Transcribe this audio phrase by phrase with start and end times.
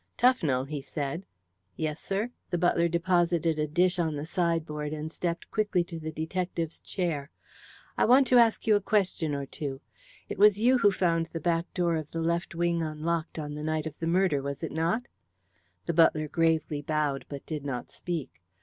[0.17, 1.27] "Tufnell!" he said.
[1.75, 6.11] "Yes, sir?" The butler deposited a dish on the sideboard and stepped quickly to the
[6.11, 7.29] detective's chair.
[7.99, 9.79] "I want to ask you a question or two.
[10.27, 13.61] It was you who found the back door of the left wing unlocked on the
[13.61, 15.03] night of the murder, was it not?"
[15.85, 18.41] The butler gravely bowed, but did not speak.